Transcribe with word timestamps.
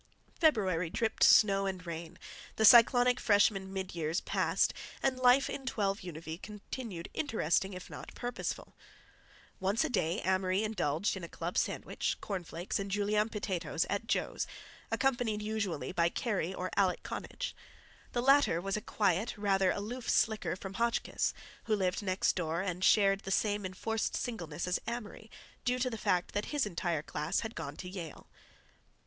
February 0.39 0.89
dripped 0.89 1.23
snow 1.23 1.67
and 1.67 1.85
rain, 1.85 2.17
the 2.55 2.65
cyclonic 2.65 3.19
freshman 3.19 3.71
mid 3.71 3.93
years 3.93 4.19
passed, 4.19 4.73
and 5.03 5.19
life 5.19 5.47
in 5.47 5.63
12 5.63 5.99
Univee 5.99 6.41
continued 6.41 7.07
interesting 7.13 7.73
if 7.73 7.87
not 7.87 8.15
purposeful. 8.15 8.75
Once 9.59 9.83
a 9.83 9.89
day 9.91 10.19
Amory 10.21 10.63
indulged 10.63 11.15
in 11.15 11.23
a 11.23 11.27
club 11.29 11.55
sandwich, 11.55 12.17
cornflakes, 12.19 12.79
and 12.79 12.89
Julienne 12.89 13.29
potatoes 13.29 13.85
at 13.91 14.07
"Joe's," 14.07 14.47
accompanied 14.89 15.43
usually 15.43 15.91
by 15.91 16.09
Kerry 16.09 16.51
or 16.51 16.71
Alec 16.75 17.03
Connage. 17.03 17.53
The 18.13 18.23
latter 18.23 18.59
was 18.59 18.75
a 18.75 18.81
quiet, 18.81 19.37
rather 19.37 19.69
aloof 19.69 20.09
slicker 20.09 20.55
from 20.55 20.73
Hotchkiss, 20.73 21.31
who 21.65 21.75
lived 21.75 22.01
next 22.01 22.33
door 22.35 22.61
and 22.63 22.83
shared 22.83 23.19
the 23.19 23.29
same 23.29 23.67
enforced 23.67 24.15
singleness 24.17 24.67
as 24.67 24.79
Amory, 24.87 25.29
due 25.63 25.77
to 25.77 25.91
the 25.91 25.95
fact 25.95 26.31
that 26.33 26.45
his 26.45 26.65
entire 26.65 27.03
class 27.03 27.41
had 27.41 27.53
gone 27.53 27.75
to 27.75 27.87
Yale. 27.87 28.27